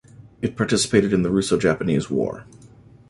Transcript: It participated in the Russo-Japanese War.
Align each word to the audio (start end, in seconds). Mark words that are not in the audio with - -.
It 0.41 0.57
participated 0.57 1.13
in 1.13 1.21
the 1.21 1.29
Russo-Japanese 1.29 2.09
War. 2.09 2.47